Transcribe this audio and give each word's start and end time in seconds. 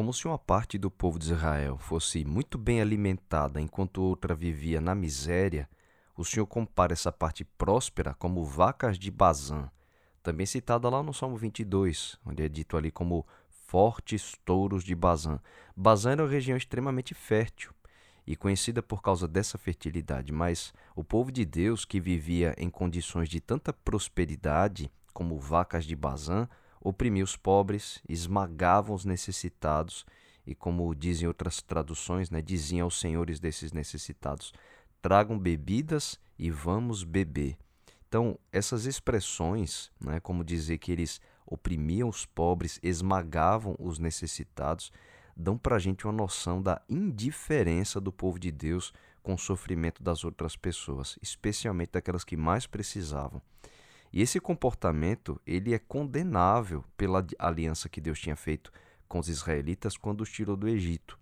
Como 0.00 0.14
se 0.14 0.26
uma 0.26 0.38
parte 0.38 0.78
do 0.78 0.90
povo 0.90 1.18
de 1.18 1.26
Israel 1.26 1.76
fosse 1.76 2.24
muito 2.24 2.56
bem 2.56 2.80
alimentada 2.80 3.60
enquanto 3.60 4.00
outra 4.00 4.34
vivia 4.34 4.80
na 4.80 4.94
miséria, 4.94 5.68
o 6.16 6.24
Senhor 6.24 6.46
compara 6.46 6.94
essa 6.94 7.12
parte 7.12 7.44
próspera 7.44 8.14
como 8.14 8.42
vacas 8.42 8.98
de 8.98 9.10
Bazã, 9.10 9.70
também 10.22 10.46
citada 10.46 10.88
lá 10.88 11.02
no 11.02 11.12
Salmo 11.12 11.36
22, 11.36 12.18
onde 12.24 12.42
é 12.42 12.48
dito 12.48 12.78
ali 12.78 12.90
como 12.90 13.26
fortes 13.50 14.34
touros 14.42 14.84
de 14.84 14.94
Bazã. 14.94 15.38
Bazã 15.76 16.12
era 16.12 16.22
uma 16.22 16.30
região 16.30 16.56
extremamente 16.56 17.12
fértil 17.12 17.70
e 18.26 18.34
conhecida 18.34 18.82
por 18.82 19.02
causa 19.02 19.28
dessa 19.28 19.58
fertilidade, 19.58 20.32
mas 20.32 20.72
o 20.96 21.04
povo 21.04 21.30
de 21.30 21.44
Deus 21.44 21.84
que 21.84 22.00
vivia 22.00 22.54
em 22.56 22.70
condições 22.70 23.28
de 23.28 23.38
tanta 23.38 23.70
prosperidade 23.70 24.90
como 25.12 25.38
vacas 25.38 25.84
de 25.84 25.94
Bazã, 25.94 26.48
oprimia 26.80 27.24
os 27.24 27.36
pobres, 27.36 28.00
esmagavam 28.08 28.94
os 28.94 29.04
necessitados 29.04 30.06
e, 30.46 30.54
como 30.54 30.94
dizem 30.94 31.28
outras 31.28 31.60
traduções, 31.60 32.30
né, 32.30 32.40
diziam 32.40 32.84
aos 32.84 32.98
senhores 32.98 33.38
desses 33.38 33.72
necessitados: 33.72 34.52
tragam 35.02 35.38
bebidas 35.38 36.18
e 36.38 36.50
vamos 36.50 37.04
beber. 37.04 37.56
Então, 38.08 38.38
essas 38.50 38.86
expressões, 38.86 39.90
né, 40.00 40.18
como 40.18 40.42
dizer 40.42 40.78
que 40.78 40.90
eles 40.90 41.20
oprimiam 41.46 42.08
os 42.08 42.26
pobres, 42.26 42.80
esmagavam 42.82 43.76
os 43.78 43.98
necessitados, 43.98 44.90
dão 45.36 45.56
para 45.56 45.76
a 45.76 45.78
gente 45.78 46.06
uma 46.06 46.12
noção 46.12 46.60
da 46.60 46.80
indiferença 46.88 48.00
do 48.00 48.10
povo 48.10 48.38
de 48.38 48.50
Deus 48.50 48.92
com 49.22 49.34
o 49.34 49.38
sofrimento 49.38 50.02
das 50.02 50.24
outras 50.24 50.56
pessoas, 50.56 51.18
especialmente 51.22 51.92
daquelas 51.92 52.24
que 52.24 52.36
mais 52.36 52.66
precisavam. 52.66 53.40
E 54.12 54.20
esse 54.22 54.40
comportamento, 54.40 55.40
ele 55.46 55.72
é 55.72 55.78
condenável 55.78 56.84
pela 56.96 57.24
aliança 57.38 57.88
que 57.88 58.00
Deus 58.00 58.18
tinha 58.18 58.36
feito 58.36 58.72
com 59.08 59.18
os 59.18 59.28
israelitas 59.28 59.96
quando 59.96 60.22
os 60.22 60.30
tirou 60.30 60.56
do 60.56 60.68
Egito. 60.68 61.18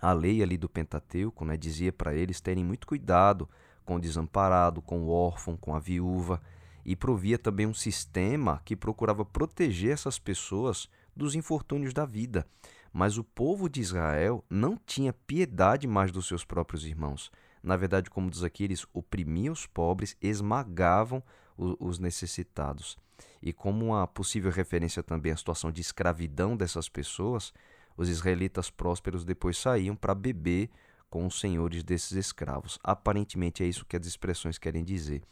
A 0.00 0.12
lei 0.12 0.42
ali 0.42 0.56
do 0.56 0.68
Pentateuco 0.68 1.44
né, 1.44 1.56
dizia 1.56 1.92
para 1.92 2.14
eles 2.14 2.40
terem 2.40 2.64
muito 2.64 2.86
cuidado 2.86 3.48
com 3.84 3.96
o 3.96 4.00
desamparado, 4.00 4.82
com 4.82 5.02
o 5.02 5.08
órfão, 5.08 5.56
com 5.56 5.74
a 5.74 5.78
viúva, 5.78 6.40
e 6.84 6.94
provia 6.94 7.38
também 7.38 7.66
um 7.66 7.74
sistema 7.74 8.60
que 8.64 8.76
procurava 8.76 9.24
proteger 9.24 9.92
essas 9.92 10.18
pessoas 10.18 10.88
dos 11.16 11.34
infortúnios 11.34 11.94
da 11.94 12.04
vida. 12.04 12.46
Mas 12.92 13.16
o 13.16 13.24
povo 13.24 13.68
de 13.68 13.80
Israel 13.80 14.44
não 14.48 14.76
tinha 14.76 15.12
piedade 15.12 15.86
mais 15.86 16.12
dos 16.12 16.26
seus 16.26 16.44
próprios 16.44 16.84
irmãos. 16.84 17.32
Na 17.62 17.76
verdade, 17.76 18.10
como 18.10 18.30
diz 18.30 18.42
aqui, 18.42 18.64
eles 18.64 18.86
oprimiam 18.92 19.52
os 19.52 19.66
pobres, 19.66 20.16
esmagavam 20.20 21.22
os 21.56 21.98
necessitados. 21.98 22.96
E 23.40 23.52
como 23.52 23.86
uma 23.86 24.06
possível 24.06 24.50
referência 24.50 25.02
também 25.02 25.32
à 25.32 25.36
situação 25.36 25.70
de 25.70 25.80
escravidão 25.80 26.56
dessas 26.56 26.88
pessoas, 26.88 27.52
os 27.96 28.08
israelitas 28.08 28.70
prósperos 28.70 29.24
depois 29.24 29.56
saíam 29.56 29.94
para 29.94 30.14
beber 30.14 30.70
com 31.08 31.26
os 31.26 31.38
senhores 31.38 31.84
desses 31.84 32.12
escravos. 32.12 32.78
Aparentemente 32.82 33.62
é 33.62 33.66
isso 33.66 33.86
que 33.86 33.96
as 33.96 34.06
expressões 34.06 34.58
querem 34.58 34.82
dizer. 34.82 35.22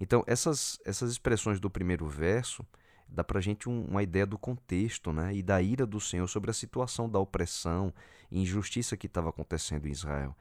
Então, 0.00 0.24
essas, 0.26 0.80
essas 0.84 1.12
expressões 1.12 1.60
do 1.60 1.70
primeiro 1.70 2.06
verso 2.08 2.66
dá 3.08 3.22
para 3.22 3.38
a 3.38 3.42
gente 3.42 3.68
um, 3.68 3.84
uma 3.84 4.02
ideia 4.02 4.26
do 4.26 4.38
contexto 4.38 5.12
né? 5.12 5.34
e 5.34 5.42
da 5.42 5.62
ira 5.62 5.86
do 5.86 6.00
Senhor 6.00 6.26
sobre 6.26 6.50
a 6.50 6.54
situação 6.54 7.08
da 7.08 7.18
opressão 7.18 7.94
e 8.30 8.40
injustiça 8.40 8.96
que 8.96 9.06
estava 9.06 9.30
acontecendo 9.30 9.86
em 9.86 9.92
Israel. 9.92 10.36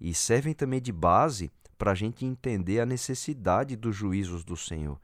E 0.00 0.14
servem 0.14 0.54
também 0.54 0.80
de 0.80 0.92
base 0.92 1.50
para 1.78 1.92
a 1.92 1.94
gente 1.94 2.24
entender 2.24 2.80
a 2.80 2.86
necessidade 2.86 3.76
dos 3.76 3.94
juízos 3.94 4.44
do 4.44 4.56
Senhor. 4.56 4.98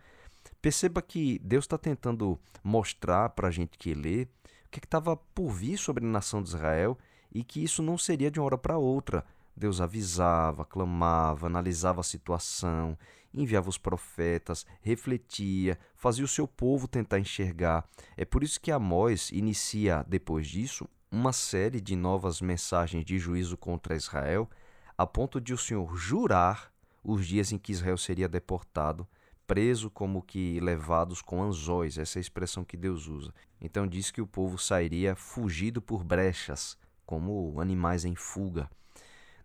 Perceba 0.60 1.02
que 1.02 1.40
Deus 1.42 1.64
está 1.64 1.76
tentando 1.76 2.38
mostrar 2.62 3.30
para 3.30 3.48
a 3.48 3.50
gente 3.50 3.76
que 3.78 3.94
lê 3.94 4.28
o 4.66 4.70
que 4.70 4.78
estava 4.78 5.16
por 5.16 5.50
vir 5.50 5.76
sobre 5.76 6.04
a 6.04 6.08
nação 6.08 6.42
de 6.42 6.50
Israel 6.50 6.96
e 7.32 7.42
que 7.42 7.62
isso 7.62 7.82
não 7.82 7.98
seria 7.98 8.30
de 8.30 8.38
uma 8.38 8.46
hora 8.46 8.58
para 8.58 8.78
outra. 8.78 9.24
Deus 9.56 9.80
avisava, 9.80 10.64
clamava, 10.64 11.46
analisava 11.46 12.00
a 12.00 12.04
situação, 12.04 12.96
enviava 13.34 13.68
os 13.68 13.78
profetas, 13.78 14.66
refletia, 14.80 15.78
fazia 15.94 16.24
o 16.24 16.28
seu 16.28 16.46
povo 16.46 16.88
tentar 16.88 17.18
enxergar. 17.18 17.86
É 18.16 18.24
por 18.24 18.42
isso 18.42 18.60
que 18.60 18.70
Amós 18.70 19.30
inicia, 19.30 20.04
depois 20.08 20.46
disso, 20.46 20.88
uma 21.10 21.32
série 21.32 21.80
de 21.80 21.94
novas 21.94 22.40
mensagens 22.40 23.04
de 23.04 23.18
juízo 23.18 23.56
contra 23.56 23.96
Israel 23.96 24.48
a 24.96 25.06
ponto 25.06 25.40
de 25.40 25.52
o 25.52 25.58
Senhor 25.58 25.96
jurar 25.96 26.72
os 27.02 27.26
dias 27.26 27.52
em 27.52 27.58
que 27.58 27.72
Israel 27.72 27.98
seria 27.98 28.28
deportado, 28.28 29.06
preso 29.46 29.90
como 29.90 30.22
que 30.22 30.60
levados 30.60 31.20
com 31.20 31.42
anzóis, 31.42 31.98
essa 31.98 32.18
é 32.18 32.20
a 32.20 32.22
expressão 32.22 32.64
que 32.64 32.76
Deus 32.76 33.08
usa. 33.08 33.34
Então 33.60 33.86
diz 33.86 34.10
que 34.10 34.20
o 34.20 34.26
povo 34.26 34.56
sairia 34.58 35.16
fugido 35.16 35.82
por 35.82 36.04
brechas, 36.04 36.78
como 37.04 37.60
animais 37.60 38.04
em 38.04 38.14
fuga. 38.14 38.70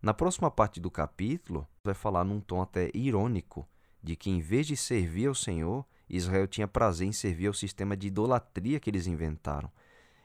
Na 0.01 0.13
próxima 0.13 0.51
parte 0.51 0.79
do 0.79 0.91
capítulo, 0.91 1.67
vai 1.83 1.93
falar 1.93 2.23
num 2.23 2.39
tom 2.39 2.61
até 2.61 2.91
irônico 2.93 3.67
de 4.01 4.15
que 4.15 4.29
em 4.29 4.39
vez 4.39 4.67
de 4.67 4.77
servir 4.77 5.27
ao 5.27 5.35
Senhor, 5.35 5.85
Israel 6.09 6.47
tinha 6.47 6.67
prazer 6.67 7.07
em 7.07 7.11
servir 7.11 7.47
ao 7.47 7.53
sistema 7.53 7.97
de 7.97 8.07
idolatria 8.07 8.79
que 8.79 8.89
eles 8.89 9.07
inventaram 9.07 9.69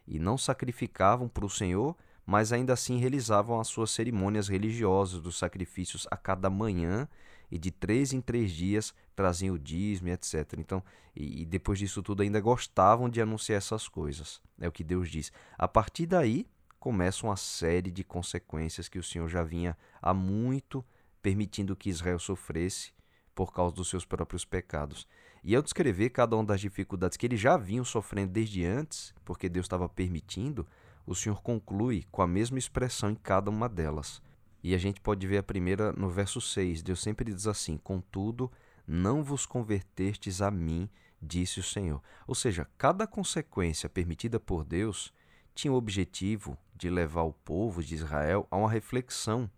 e 0.06 0.18
não 0.18 0.36
sacrificavam 0.36 1.28
para 1.28 1.46
o 1.46 1.50
Senhor 1.50 1.96
mas 2.26 2.52
ainda 2.52 2.72
assim 2.72 2.98
realizavam 2.98 3.60
as 3.60 3.68
suas 3.68 3.90
cerimônias 3.90 4.48
religiosas 4.48 5.20
dos 5.20 5.38
sacrifícios 5.38 6.06
a 6.10 6.16
cada 6.16 6.48
manhã 6.48 7.08
e 7.50 7.58
de 7.58 7.70
três 7.70 8.12
em 8.12 8.20
três 8.20 8.50
dias 8.50 8.94
traziam 9.14 9.54
o 9.54 9.58
dízimo, 9.58 10.08
etc. 10.08 10.54
Então, 10.56 10.82
e, 11.14 11.42
e, 11.42 11.44
depois 11.44 11.78
disso 11.78 12.02
tudo 12.02 12.22
ainda 12.22 12.40
gostavam 12.40 13.10
de 13.10 13.20
anunciar 13.20 13.58
essas 13.58 13.86
coisas. 13.86 14.40
É 14.58 14.66
o 14.66 14.72
que 14.72 14.82
Deus 14.82 15.10
diz. 15.10 15.30
A 15.58 15.68
partir 15.68 16.06
daí 16.06 16.46
começa 16.80 17.26
uma 17.26 17.36
série 17.36 17.90
de 17.90 18.02
consequências 18.02 18.88
que 18.88 18.98
o 18.98 19.02
Senhor 19.02 19.28
já 19.28 19.42
vinha 19.42 19.76
há 20.00 20.14
muito 20.14 20.84
permitindo 21.20 21.76
que 21.76 21.90
Israel 21.90 22.18
sofresse 22.18 22.92
por 23.34 23.52
causa 23.52 23.74
dos 23.74 23.88
seus 23.88 24.04
próprios 24.04 24.44
pecados. 24.44 25.06
E 25.44 25.54
ao 25.54 25.62
descrever 25.62 26.10
cada 26.10 26.36
uma 26.36 26.44
das 26.44 26.60
dificuldades 26.60 27.16
que 27.16 27.26
eles 27.26 27.40
já 27.40 27.56
vinham 27.56 27.84
sofrendo 27.84 28.32
desde 28.32 28.64
antes, 28.64 29.14
porque 29.24 29.48
Deus 29.48 29.66
estava 29.66 29.88
permitindo, 29.88 30.66
o 31.06 31.14
Senhor 31.14 31.42
conclui 31.42 32.04
com 32.10 32.22
a 32.22 32.26
mesma 32.26 32.58
expressão 32.58 33.10
em 33.10 33.14
cada 33.14 33.50
uma 33.50 33.68
delas. 33.68 34.22
E 34.62 34.74
a 34.74 34.78
gente 34.78 35.00
pode 35.00 35.26
ver 35.26 35.38
a 35.38 35.42
primeira 35.42 35.92
no 35.92 36.08
verso 36.08 36.40
6. 36.40 36.82
Deus 36.82 37.02
sempre 37.02 37.32
diz 37.32 37.46
assim: 37.46 37.76
Contudo, 37.76 38.50
não 38.86 39.22
vos 39.22 39.44
convertestes 39.44 40.40
a 40.40 40.50
mim, 40.50 40.88
disse 41.20 41.60
o 41.60 41.64
Senhor. 41.64 42.00
Ou 42.26 42.34
seja, 42.34 42.68
cada 42.78 43.06
consequência 43.06 43.88
permitida 43.88 44.38
por 44.38 44.64
Deus 44.64 45.12
tinha 45.54 45.72
o 45.72 45.76
objetivo 45.76 46.56
de 46.74 46.88
levar 46.88 47.22
o 47.22 47.32
povo 47.32 47.82
de 47.82 47.94
Israel 47.94 48.46
a 48.50 48.56
uma 48.56 48.70
reflexão 48.70 49.50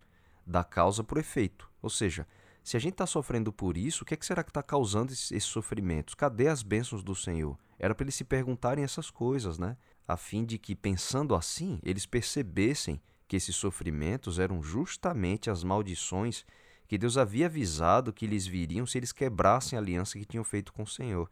da 0.45 0.63
causa 0.63 1.03
por 1.03 1.17
efeito. 1.17 1.69
Ou 1.81 1.89
seja, 1.89 2.27
se 2.63 2.75
a 2.75 2.79
gente 2.79 2.93
está 2.93 3.05
sofrendo 3.05 3.53
por 3.53 3.77
isso, 3.77 4.03
o 4.03 4.05
que, 4.05 4.13
é 4.13 4.17
que 4.17 4.25
será 4.25 4.43
que 4.43 4.49
está 4.49 4.63
causando 4.63 5.13
esses, 5.13 5.43
sofrimentos? 5.43 6.15
Cadê 6.15 6.47
as 6.47 6.63
bênçãos 6.63 7.03
do 7.03 7.15
Senhor? 7.15 7.57
Era 7.77 7.93
para 7.93 8.05
eles 8.05 8.15
se 8.15 8.23
perguntarem 8.23 8.83
essas 8.83 9.09
coisas, 9.09 9.59
né? 9.59 9.77
A 10.07 10.15
fim 10.17 10.45
de 10.45 10.57
que, 10.57 10.75
pensando 10.75 11.35
assim, 11.35 11.79
eles 11.83 12.05
percebessem 12.05 13.01
que 13.27 13.35
esses 13.35 13.55
sofrimentos 13.55 14.39
eram 14.39 14.61
justamente 14.61 15.49
as 15.49 15.63
maldições 15.63 16.45
que 16.87 16.97
Deus 16.97 17.17
havia 17.17 17.47
avisado 17.47 18.13
que 18.13 18.27
lhes 18.27 18.45
viriam 18.45 18.85
se 18.85 18.97
eles 18.97 19.11
quebrassem 19.11 19.77
a 19.77 19.81
aliança 19.81 20.19
que 20.19 20.25
tinham 20.25 20.43
feito 20.43 20.71
com 20.71 20.83
o 20.83 20.87
Senhor. 20.87 21.29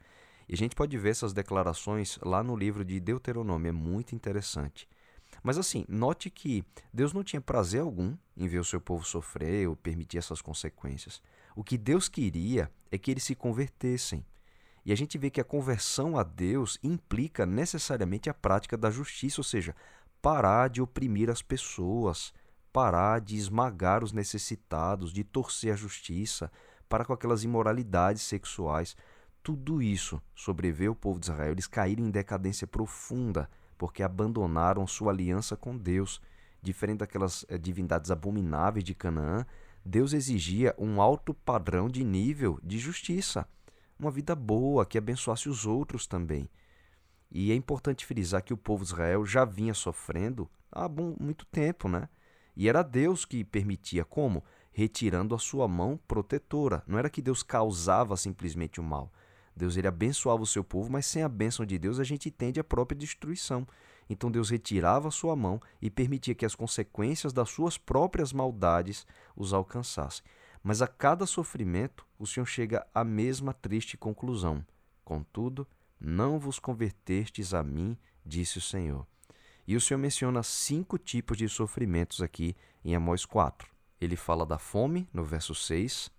E 0.48 0.54
a 0.54 0.56
gente 0.56 0.74
pode 0.74 0.96
ver 0.98 1.10
essas 1.10 1.32
declarações 1.32 2.18
lá 2.22 2.42
no 2.42 2.56
livro 2.56 2.84
de 2.84 2.98
Deuteronômio, 3.00 3.68
é 3.68 3.72
muito 3.72 4.14
interessante. 4.14 4.88
Mas 5.42 5.58
assim, 5.58 5.84
note 5.88 6.30
que 6.30 6.64
Deus 6.92 7.12
não 7.12 7.22
tinha 7.22 7.40
prazer 7.40 7.80
algum 7.80 8.16
em 8.36 8.46
ver 8.46 8.58
o 8.58 8.64
seu 8.64 8.80
povo 8.80 9.04
sofrer 9.04 9.68
ou 9.68 9.76
permitir 9.76 10.18
essas 10.18 10.42
consequências. 10.42 11.22
O 11.54 11.62
que 11.62 11.78
Deus 11.78 12.08
queria 12.08 12.70
é 12.90 12.98
que 12.98 13.10
eles 13.10 13.24
se 13.24 13.34
convertessem. 13.34 14.24
E 14.84 14.92
a 14.92 14.96
gente 14.96 15.16
vê 15.16 15.30
que 15.30 15.40
a 15.40 15.44
conversão 15.44 16.18
a 16.18 16.22
Deus 16.22 16.78
implica 16.82 17.46
necessariamente 17.46 18.28
a 18.28 18.34
prática 18.34 18.76
da 18.76 18.90
justiça, 18.90 19.40
ou 19.40 19.44
seja, 19.44 19.74
parar 20.20 20.68
de 20.68 20.82
oprimir 20.82 21.30
as 21.30 21.40
pessoas, 21.40 22.34
parar 22.72 23.20
de 23.20 23.36
esmagar 23.36 24.04
os 24.04 24.12
necessitados, 24.12 25.12
de 25.12 25.24
torcer 25.24 25.72
a 25.72 25.76
justiça, 25.76 26.50
para 26.88 27.04
com 27.04 27.12
aquelas 27.12 27.44
imoralidades 27.44 28.22
sexuais. 28.22 28.94
Tudo 29.42 29.82
isso 29.82 30.20
sobreveio 30.34 30.90
ao 30.90 30.96
povo 30.96 31.18
de 31.18 31.26
Israel. 31.26 31.52
Eles 31.52 31.66
caíram 31.66 32.04
em 32.04 32.10
decadência 32.10 32.66
profunda 32.66 33.48
porque 33.78 34.02
abandonaram 34.02 34.86
sua 34.86 35.12
aliança 35.12 35.56
com 35.56 35.76
Deus. 35.76 36.20
Diferente 36.62 36.98
daquelas 36.98 37.44
é, 37.48 37.58
divindades 37.58 38.10
abomináveis 38.10 38.84
de 38.84 38.94
Canaã, 38.94 39.44
Deus 39.84 40.12
exigia 40.12 40.74
um 40.78 41.00
alto 41.00 41.34
padrão 41.34 41.88
de 41.88 42.02
nível 42.02 42.58
de 42.62 42.78
justiça 42.78 43.46
uma 44.04 44.10
vida 44.10 44.34
boa, 44.34 44.86
que 44.86 44.98
abençoasse 44.98 45.48
os 45.48 45.66
outros 45.66 46.06
também. 46.06 46.48
E 47.30 47.50
é 47.50 47.54
importante 47.54 48.06
frisar 48.06 48.42
que 48.42 48.52
o 48.52 48.56
povo 48.56 48.84
de 48.84 48.90
Israel 48.90 49.26
já 49.26 49.44
vinha 49.44 49.74
sofrendo 49.74 50.48
há 50.70 50.88
muito 50.88 51.44
tempo, 51.46 51.88
né? 51.88 52.08
E 52.56 52.68
era 52.68 52.82
Deus 52.82 53.24
que 53.24 53.42
permitia 53.42 54.04
como? 54.04 54.44
Retirando 54.72 55.34
a 55.34 55.38
sua 55.38 55.66
mão 55.66 55.98
protetora. 56.06 56.82
Não 56.86 56.98
era 56.98 57.10
que 57.10 57.22
Deus 57.22 57.42
causava 57.42 58.16
simplesmente 58.16 58.80
o 58.80 58.84
mal. 58.84 59.12
Deus 59.56 59.76
ele 59.76 59.88
abençoava 59.88 60.42
o 60.42 60.46
seu 60.46 60.64
povo, 60.64 60.90
mas 60.90 61.06
sem 61.06 61.22
a 61.22 61.28
bênção 61.28 61.64
de 61.64 61.78
Deus 61.78 61.98
a 61.98 62.04
gente 62.04 62.30
tende 62.30 62.60
a 62.60 62.64
própria 62.64 62.98
destruição. 62.98 63.66
então 64.10 64.30
Deus 64.30 64.50
retirava 64.50 65.08
a 65.08 65.10
sua 65.10 65.34
mão 65.34 65.60
e 65.80 65.90
permitia 65.90 66.34
que 66.34 66.44
as 66.44 66.54
consequências 66.54 67.32
das 67.32 67.48
suas 67.48 67.78
próprias 67.78 68.32
maldades 68.32 69.06
os 69.34 69.52
alcançassem. 69.52 70.24
Mas 70.64 70.80
a 70.80 70.88
cada 70.88 71.26
sofrimento, 71.26 72.06
o 72.18 72.26
Senhor 72.26 72.46
chega 72.46 72.86
à 72.94 73.04
mesma 73.04 73.52
triste 73.52 73.98
conclusão. 73.98 74.64
Contudo, 75.04 75.68
não 76.00 76.38
vos 76.38 76.58
convertestes 76.58 77.52
a 77.52 77.62
mim, 77.62 77.98
disse 78.24 78.56
o 78.56 78.62
Senhor. 78.62 79.06
E 79.66 79.76
o 79.76 79.80
Senhor 79.80 79.98
menciona 79.98 80.42
cinco 80.42 80.96
tipos 80.96 81.36
de 81.36 81.46
sofrimentos 81.50 82.22
aqui 82.22 82.56
em 82.82 82.94
Amós 82.94 83.26
4. 83.26 83.70
Ele 84.00 84.16
fala 84.16 84.46
da 84.46 84.56
fome, 84.56 85.06
no 85.12 85.22
verso 85.22 85.54
6. 85.54 86.10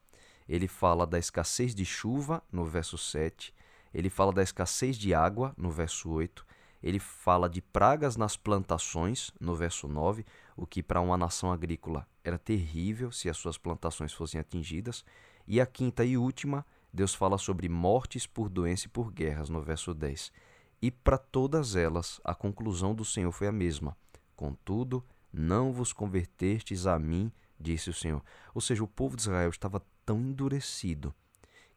Ele 0.47 0.68
fala 0.68 1.07
da 1.07 1.18
escassez 1.18 1.74
de 1.74 1.83
chuva, 1.83 2.44
no 2.51 2.65
verso 2.65 3.00
7. 3.00 3.51
Ele 3.92 4.12
fala 4.12 4.31
da 4.31 4.44
escassez 4.44 4.95
de 4.95 5.12
água, 5.12 5.56
no 5.57 5.71
verso 5.71 6.07
8. 6.07 6.45
Ele 6.86 7.00
fala 7.00 7.50
de 7.50 7.64
pragas 7.64 8.16
nas 8.16 8.38
plantações, 8.38 9.32
no 9.42 9.56
verso 9.56 9.88
9, 9.88 10.24
o 10.56 10.68
que 10.68 10.84
para 10.84 11.02
uma 11.02 11.18
nação 11.18 11.52
agrícola 11.52 12.08
era 12.24 12.38
terrível 12.38 13.12
se 13.12 13.28
as 13.28 13.38
suas 13.38 13.58
plantações 13.58 14.14
fossem 14.14 14.40
atingidas. 14.40 15.04
E 15.48 15.60
a 15.60 15.66
quinta 15.66 16.06
e 16.06 16.16
última, 16.16 16.64
Deus 16.94 17.16
fala 17.16 17.40
sobre 17.40 17.68
mortes 17.68 18.28
por 18.28 18.50
doença 18.50 18.86
e 18.86 18.90
por 18.90 19.12
guerras, 19.12 19.50
no 19.50 19.64
verso 19.64 19.96
10. 19.96 20.32
E 20.80 20.92
para 20.92 21.18
todas 21.18 21.76
elas, 21.76 22.22
a 22.24 22.36
conclusão 22.36 22.94
do 22.94 23.04
Senhor 23.04 23.31
foi 23.31 23.48
a 23.48 23.52
mesma. 23.52 23.98
Contudo, 24.36 25.04
não 25.34 25.74
vos 25.74 25.92
convertestes 25.92 26.86
a 26.86 27.00
mim, 27.00 27.31
disse 27.60 27.90
o 27.90 27.96
Senhor. 27.96 28.22
Ou 28.54 28.62
seja, 28.62 28.84
o 28.84 28.88
povo 28.88 29.16
de 29.16 29.24
Israel 29.24 29.50
estava 29.50 29.81
tão 30.06 30.20
endurecido 30.20 31.16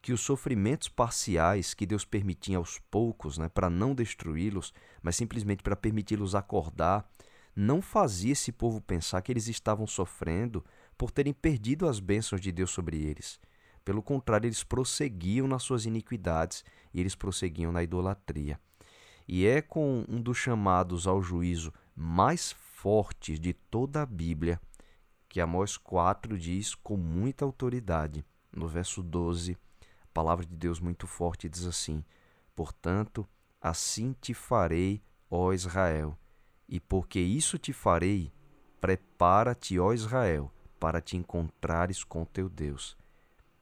que 0.01 0.13
os 0.13 0.21
sofrimentos 0.21 0.89
parciais 0.89 1.75
que 1.75 1.87
Deus 1.87 2.05
permitia 2.05 2.57
aos 2.57 2.79
poucos, 2.91 3.39
né, 3.39 3.49
para 3.49 3.69
não 3.69 3.95
destruí-los, 3.95 4.73
mas 5.03 5.17
simplesmente 5.17 5.63
para 5.63 5.77
permiti-los 5.77 6.35
acordar, 6.35 7.09
não 7.55 7.83
fazia 7.83 8.33
esse 8.33 8.53
povo 8.53 8.81
pensar 8.81 9.21
que 9.21 9.33
eles 9.33 9.49
estavam 9.49 9.87
sofrendo 9.87 10.65
por 10.97 11.11
terem 11.11 11.33
perdido 11.33 11.89
as 11.89 11.99
bênçãos 11.99 12.41
de 12.41 12.53
Deus 12.53 12.71
sobre 12.71 12.97
eles. 13.03 13.41
Pelo 13.85 14.03
contrário, 14.03 14.47
eles 14.47 14.63
prosseguiam 14.63 15.49
nas 15.49 15.63
suas 15.63 15.85
iniquidades 15.85 16.65
e 16.93 17.01
eles 17.01 17.15
prosseguiam 17.15 17.73
na 17.73 17.83
idolatria. 17.83 18.61
E 19.27 19.47
é 19.47 19.61
com 19.61 20.05
um 20.09 20.21
dos 20.21 20.39
chamados 20.39 21.07
ao 21.07 21.21
juízo 21.21 21.73
mais 21.97 22.53
fortes 22.53 23.41
de 23.41 23.53
toda 23.53 24.03
a 24.03 24.07
Bíblia 24.07 24.61
que 25.29 25.41
Amós 25.41 25.77
4 25.77 26.39
diz 26.39 26.75
com 26.75 26.97
muita 26.97 27.45
autoridade, 27.45 28.25
no 28.51 28.67
verso 28.67 29.03
12, 29.03 29.53
a 29.53 29.68
palavra 30.19 30.45
de 30.45 30.57
Deus 30.57 30.81
muito 30.81 31.07
forte 31.07 31.49
diz 31.49 31.65
assim: 31.65 32.05
Portanto, 32.53 33.25
assim 33.61 34.17
te 34.21 34.35
farei, 34.35 35.01
ó 35.31 35.53
Israel, 35.53 36.19
e 36.69 36.81
porque 36.81 37.21
isso 37.21 37.57
te 37.57 37.73
farei, 37.73 38.33
prepara-te, 38.81 39.79
ó 39.79 39.93
Israel, 39.93 40.53
para 40.81 41.01
te 41.01 41.17
encontrares 41.17 42.03
com 42.03 42.25
teu 42.25 42.49
Deus. 42.49 42.99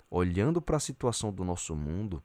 Olhando 0.09 0.63
para 0.63 0.79
a 0.79 0.81
situação 0.81 1.31
do 1.31 1.45
nosso 1.45 1.77
mundo, 1.77 2.23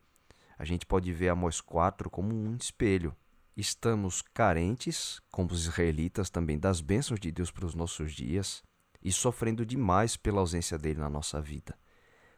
a 0.58 0.64
gente 0.64 0.86
pode 0.86 1.12
ver 1.12 1.28
Amós 1.28 1.60
4 1.60 2.10
como 2.10 2.34
um 2.34 2.56
espelho. 2.56 3.14
Estamos 3.58 4.22
carentes, 4.22 5.20
como 5.30 5.52
os 5.52 5.64
israelitas 5.66 6.30
também, 6.30 6.58
das 6.58 6.80
bênçãos 6.80 7.20
de 7.20 7.34
Deus 7.34 7.52
para 7.52 7.66
os 7.66 7.76
nossos 7.76 8.14
dias 8.14 8.64
e 9.04 9.12
sofrendo 9.12 9.66
demais 9.66 10.16
pela 10.16 10.40
ausência 10.40 10.78
dele 10.78 11.02
na 11.02 11.10
nossa 11.10 11.42
vida. 11.42 11.78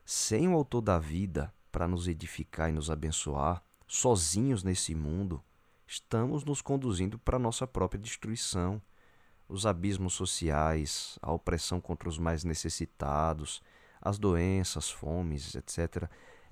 Sem 0.03 0.47
o 0.47 0.53
autor 0.53 0.81
da 0.81 0.97
vida 0.97 1.53
para 1.73 1.87
nos 1.87 2.07
edificar 2.07 2.69
e 2.69 2.71
nos 2.71 2.91
abençoar, 2.91 3.63
sozinhos 3.87 4.63
nesse 4.63 4.93
mundo, 4.93 5.43
estamos 5.87 6.45
nos 6.45 6.61
conduzindo 6.61 7.17
para 7.17 7.37
a 7.37 7.39
nossa 7.39 7.65
própria 7.65 7.99
destruição. 7.99 8.79
Os 9.49 9.65
abismos 9.65 10.13
sociais, 10.13 11.17
a 11.19 11.31
opressão 11.33 11.81
contra 11.81 12.07
os 12.07 12.19
mais 12.19 12.43
necessitados, 12.43 13.61
as 13.99 14.19
doenças, 14.19 14.91
fomes, 14.91 15.55
etc. 15.55 16.07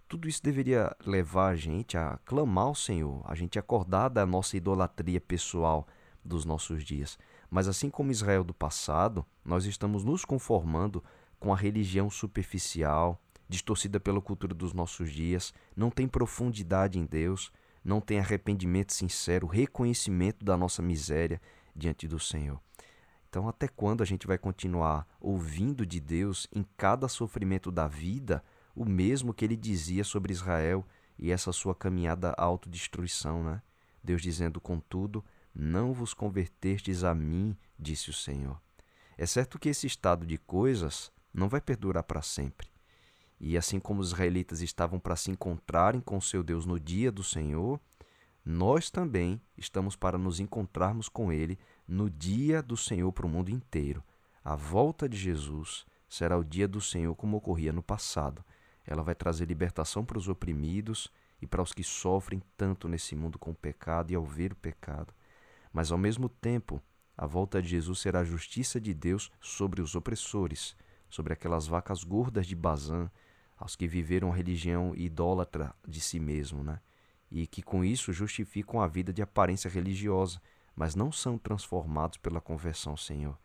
Tudo 0.07 0.27
isso 0.27 0.41
deveria 0.41 0.93
levar 1.05 1.49
a 1.49 1.55
gente 1.55 1.97
a 1.97 2.17
clamar 2.25 2.65
ao 2.65 2.75
Senhor, 2.75 3.21
a 3.25 3.35
gente 3.35 3.59
acordar 3.59 4.09
da 4.09 4.25
nossa 4.25 4.57
idolatria 4.57 5.21
pessoal 5.21 5.87
dos 6.25 6.45
nossos 6.45 6.83
dias. 6.83 7.17
Mas 7.47 7.67
assim 7.67 7.91
como 7.91 8.11
Israel 8.11 8.43
do 8.43 8.55
passado, 8.55 9.23
nós 9.45 9.65
estamos 9.65 10.03
nos 10.03 10.25
conformando 10.25 11.03
com 11.39 11.53
a 11.53 11.55
religião 11.55 12.09
superficial, 12.09 13.21
distorcida 13.51 13.99
pela 13.99 14.21
cultura 14.21 14.55
dos 14.55 14.71
nossos 14.73 15.11
dias, 15.11 15.53
não 15.75 15.91
tem 15.91 16.07
profundidade 16.07 16.97
em 16.97 17.05
Deus, 17.05 17.51
não 17.83 17.99
tem 17.99 18.17
arrependimento 18.17 18.93
sincero, 18.93 19.45
reconhecimento 19.45 20.45
da 20.45 20.55
nossa 20.55 20.81
miséria 20.81 21.41
diante 21.75 22.07
do 22.07 22.17
Senhor. 22.17 22.59
Então, 23.29 23.49
até 23.49 23.67
quando 23.67 24.01
a 24.01 24.05
gente 24.05 24.25
vai 24.25 24.37
continuar 24.37 25.05
ouvindo 25.19 25.85
de 25.85 25.99
Deus 25.99 26.47
em 26.53 26.65
cada 26.77 27.09
sofrimento 27.09 27.69
da 27.71 27.87
vida 27.87 28.41
o 28.73 28.85
mesmo 28.85 29.33
que 29.33 29.43
ele 29.43 29.57
dizia 29.57 30.05
sobre 30.05 30.31
Israel 30.31 30.87
e 31.19 31.29
essa 31.29 31.51
sua 31.51 31.75
caminhada 31.75 32.29
à 32.37 32.43
autodestruição, 32.43 33.43
né? 33.43 33.61
Deus 34.01 34.21
dizendo, 34.21 34.61
contudo, 34.61 35.23
não 35.53 35.93
vos 35.93 36.13
convertestes 36.13 37.03
a 37.03 37.13
mim, 37.13 37.55
disse 37.77 38.09
o 38.09 38.13
Senhor. 38.13 38.59
É 39.17 39.25
certo 39.25 39.59
que 39.59 39.69
esse 39.69 39.85
estado 39.85 40.25
de 40.25 40.37
coisas 40.37 41.11
não 41.33 41.49
vai 41.49 41.59
perdurar 41.59 42.03
para 42.03 42.21
sempre. 42.21 42.70
E 43.43 43.57
assim 43.57 43.79
como 43.79 44.01
os 44.01 44.09
israelitas 44.09 44.61
estavam 44.61 44.99
para 44.99 45.15
se 45.15 45.31
encontrarem 45.31 45.99
com 45.99 46.21
seu 46.21 46.43
Deus 46.43 46.63
no 46.67 46.79
dia 46.79 47.11
do 47.11 47.23
Senhor, 47.23 47.79
nós 48.45 48.91
também 48.91 49.41
estamos 49.57 49.95
para 49.95 50.15
nos 50.15 50.39
encontrarmos 50.39 51.09
com 51.09 51.33
Ele 51.33 51.57
no 51.87 52.07
dia 52.07 52.61
do 52.61 52.77
Senhor 52.77 53.11
para 53.11 53.25
o 53.25 53.29
mundo 53.29 53.49
inteiro. 53.49 54.03
A 54.45 54.55
volta 54.55 55.09
de 55.09 55.17
Jesus 55.17 55.87
será 56.07 56.37
o 56.37 56.43
dia 56.43 56.67
do 56.67 56.79
Senhor 56.79 57.15
como 57.15 57.35
ocorria 57.35 57.73
no 57.73 57.81
passado. 57.81 58.45
Ela 58.85 59.01
vai 59.01 59.15
trazer 59.15 59.45
libertação 59.45 60.05
para 60.05 60.19
os 60.19 60.27
oprimidos 60.27 61.11
e 61.41 61.47
para 61.47 61.63
os 61.63 61.73
que 61.73 61.83
sofrem 61.83 62.43
tanto 62.55 62.87
nesse 62.87 63.15
mundo 63.15 63.39
com 63.39 63.49
o 63.49 63.55
pecado 63.55 64.11
e 64.11 64.15
ao 64.15 64.23
ver 64.23 64.53
o 64.53 64.55
pecado. 64.55 65.11
Mas 65.73 65.91
ao 65.91 65.97
mesmo 65.97 66.29
tempo, 66.29 66.79
a 67.17 67.25
volta 67.25 67.59
de 67.59 67.69
Jesus 67.69 68.01
será 68.01 68.19
a 68.19 68.23
justiça 68.23 68.79
de 68.79 68.93
Deus 68.93 69.31
sobre 69.39 69.81
os 69.81 69.95
opressores, 69.95 70.75
sobre 71.09 71.33
aquelas 71.33 71.65
vacas 71.65 72.03
gordas 72.03 72.45
de 72.45 72.55
Bazã, 72.55 73.09
aos 73.61 73.75
que 73.75 73.87
viveram 73.87 74.31
religião 74.31 74.93
idólatra 74.95 75.71
de 75.87 76.01
si 76.01 76.19
mesmo, 76.19 76.63
né? 76.63 76.79
E 77.29 77.45
que 77.45 77.61
com 77.61 77.85
isso 77.85 78.11
justificam 78.11 78.81
a 78.81 78.87
vida 78.87 79.13
de 79.13 79.21
aparência 79.21 79.69
religiosa, 79.69 80.41
mas 80.75 80.95
não 80.95 81.11
são 81.11 81.37
transformados 81.37 82.17
pela 82.17 82.41
conversão 82.41 82.97
Senhor. 82.97 83.37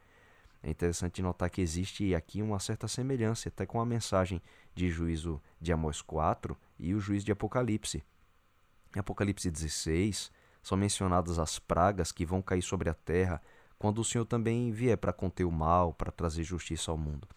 É 0.63 0.71
interessante 0.71 1.21
notar 1.21 1.51
que 1.51 1.61
existe 1.61 2.15
aqui 2.15 2.41
uma 2.41 2.59
certa 2.59 2.89
semelhança 2.89 3.49
até 3.51 3.67
com 3.67 3.79
a 3.79 3.85
mensagem 3.85 4.41
de 4.75 4.91
juízo 4.91 5.41
de 5.61 5.71
Amós 5.71 6.01
4 6.01 6.57
e 6.79 6.95
o 6.95 6.99
juízo 6.99 7.27
de 7.27 7.33
Apocalipse. 7.33 8.03
Em 8.97 8.99
Apocalipse 8.99 9.51
16, 9.51 10.33
são 10.63 10.79
mencionadas 10.79 11.39
as 11.39 11.59
pragas 11.59 12.11
que 12.11 12.25
vão 12.25 12.41
cair 12.41 12.63
sobre 12.63 12.89
a 12.89 12.95
terra 12.95 13.41
quando 13.79 13.99
o 13.99 14.05
Senhor 14.05 14.25
também 14.25 14.73
vier 14.73 14.97
para 14.97 15.13
conter 15.13 15.45
o 15.45 15.53
mal, 15.53 15.93
para 15.93 16.11
trazer 16.11 16.43
justiça 16.43 16.91
ao 16.91 16.97
mundo. 16.97 17.29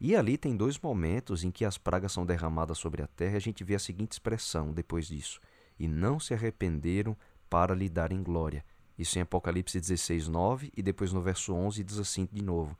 E 0.00 0.14
ali 0.14 0.38
tem 0.38 0.56
dois 0.56 0.78
momentos 0.78 1.42
em 1.42 1.50
que 1.50 1.64
as 1.64 1.76
pragas 1.76 2.12
são 2.12 2.24
derramadas 2.24 2.78
sobre 2.78 3.02
a 3.02 3.06
terra 3.06 3.34
e 3.34 3.36
a 3.36 3.40
gente 3.40 3.64
vê 3.64 3.74
a 3.74 3.78
seguinte 3.78 4.12
expressão 4.12 4.72
depois 4.72 5.08
disso: 5.08 5.40
E 5.78 5.88
não 5.88 6.20
se 6.20 6.34
arrependeram 6.34 7.16
para 7.50 7.74
lhe 7.74 7.88
darem 7.88 8.22
glória. 8.22 8.64
Isso 8.96 9.18
em 9.18 9.22
Apocalipse 9.22 9.80
16, 9.80 10.28
9, 10.28 10.72
e 10.76 10.82
depois 10.82 11.12
no 11.12 11.20
verso 11.20 11.54
11 11.54 11.82
diz 11.82 11.98
assim 11.98 12.28
de 12.32 12.42
novo: 12.42 12.76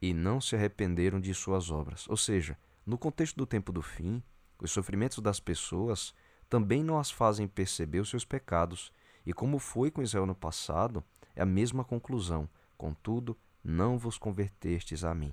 E 0.00 0.14
não 0.14 0.40
se 0.40 0.56
arrependeram 0.56 1.20
de 1.20 1.34
suas 1.34 1.70
obras. 1.70 2.08
Ou 2.08 2.16
seja, 2.16 2.58
no 2.86 2.96
contexto 2.96 3.36
do 3.36 3.46
tempo 3.46 3.72
do 3.72 3.82
fim, 3.82 4.22
os 4.58 4.70
sofrimentos 4.70 5.18
das 5.18 5.40
pessoas 5.40 6.14
também 6.48 6.82
não 6.82 6.98
as 6.98 7.10
fazem 7.10 7.48
perceber 7.48 8.00
os 8.00 8.10
seus 8.10 8.24
pecados 8.24 8.92
e 9.24 9.32
como 9.32 9.58
foi 9.58 9.90
com 9.90 10.02
Israel 10.02 10.26
no 10.26 10.34
passado, 10.34 11.02
é 11.34 11.42
a 11.42 11.46
mesma 11.46 11.84
conclusão. 11.84 12.48
Contudo, 12.76 13.36
não 13.62 13.96
vos 13.96 14.18
convertestes 14.18 15.04
a 15.04 15.14
mim. 15.14 15.32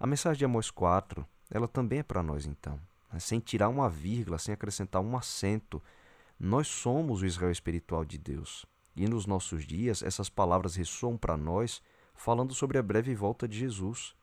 A 0.00 0.06
mensagem 0.06 0.38
de 0.38 0.46
Amós 0.46 0.70
4, 0.70 1.26
ela 1.50 1.68
também 1.68 1.98
é 1.98 2.02
para 2.02 2.22
nós 2.22 2.46
então. 2.46 2.80
Né? 3.12 3.20
Sem 3.20 3.38
tirar 3.38 3.68
uma 3.68 3.86
vírgula, 3.90 4.38
sem 4.38 4.54
acrescentar 4.54 5.02
um 5.02 5.14
acento. 5.14 5.82
Nós 6.38 6.68
somos 6.68 7.20
o 7.20 7.26
Israel 7.26 7.52
espiritual 7.52 8.02
de 8.02 8.16
Deus. 8.16 8.64
E 8.96 9.06
nos 9.06 9.26
nossos 9.26 9.66
dias, 9.66 10.02
essas 10.02 10.30
palavras 10.30 10.74
ressoam 10.74 11.18
para 11.18 11.36
nós, 11.36 11.82
falando 12.14 12.54
sobre 12.54 12.78
a 12.78 12.82
breve 12.82 13.14
volta 13.14 13.46
de 13.46 13.58
Jesus. 13.58 14.14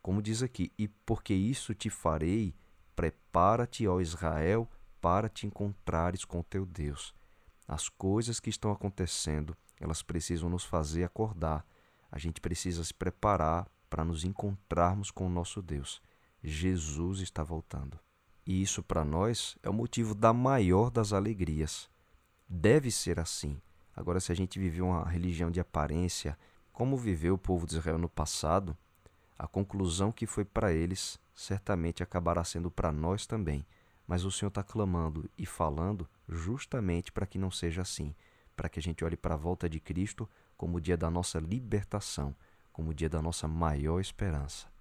Como 0.00 0.22
diz 0.22 0.42
aqui, 0.42 0.72
e 0.78 0.88
porque 0.88 1.34
isso 1.34 1.74
te 1.74 1.90
farei, 1.90 2.54
prepara-te, 2.96 3.86
ó 3.86 4.00
Israel, 4.00 4.66
para 4.98 5.28
te 5.28 5.46
encontrares 5.46 6.24
com 6.24 6.42
teu 6.42 6.64
Deus. 6.64 7.14
As 7.68 7.86
coisas 7.86 8.40
que 8.40 8.48
estão 8.48 8.72
acontecendo, 8.72 9.54
elas 9.78 10.02
precisam 10.02 10.48
nos 10.48 10.64
fazer 10.64 11.04
acordar. 11.04 11.66
A 12.10 12.18
gente 12.18 12.40
precisa 12.40 12.82
se 12.82 12.94
preparar 12.94 13.68
para 13.92 14.06
nos 14.06 14.24
encontrarmos 14.24 15.10
com 15.10 15.26
o 15.26 15.28
nosso 15.28 15.60
Deus. 15.60 16.00
Jesus 16.42 17.20
está 17.20 17.42
voltando. 17.42 18.00
E 18.46 18.62
isso 18.62 18.82
para 18.82 19.04
nós 19.04 19.54
é 19.62 19.68
o 19.68 19.74
motivo 19.74 20.14
da 20.14 20.32
maior 20.32 20.90
das 20.90 21.12
alegrias. 21.12 21.90
Deve 22.48 22.90
ser 22.90 23.20
assim. 23.20 23.60
Agora, 23.94 24.18
se 24.18 24.32
a 24.32 24.34
gente 24.34 24.58
viveu 24.58 24.86
uma 24.86 25.06
religião 25.06 25.50
de 25.50 25.60
aparência, 25.60 26.38
como 26.72 26.96
viveu 26.96 27.34
o 27.34 27.38
povo 27.38 27.66
de 27.66 27.74
Israel 27.74 27.98
no 27.98 28.08
passado, 28.08 28.74
a 29.38 29.46
conclusão 29.46 30.10
que 30.10 30.24
foi 30.24 30.46
para 30.46 30.72
eles 30.72 31.20
certamente 31.34 32.02
acabará 32.02 32.42
sendo 32.44 32.70
para 32.70 32.90
nós 32.90 33.26
também. 33.26 33.62
Mas 34.06 34.24
o 34.24 34.32
Senhor 34.32 34.48
está 34.48 34.62
clamando 34.62 35.28
e 35.36 35.44
falando 35.44 36.08
justamente 36.26 37.12
para 37.12 37.26
que 37.26 37.36
não 37.36 37.50
seja 37.50 37.82
assim, 37.82 38.14
para 38.56 38.70
que 38.70 38.78
a 38.78 38.82
gente 38.82 39.04
olhe 39.04 39.18
para 39.18 39.34
a 39.34 39.38
volta 39.38 39.68
de 39.68 39.78
Cristo 39.78 40.26
como 40.56 40.78
o 40.78 40.80
dia 40.80 40.96
da 40.96 41.10
nossa 41.10 41.38
libertação, 41.38 42.34
como 42.72 42.90
o 42.90 42.94
dia 42.94 43.08
da 43.08 43.20
nossa 43.20 43.46
maior 43.46 44.00
esperança. 44.00 44.71